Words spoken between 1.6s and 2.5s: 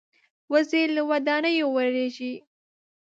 وېرېږي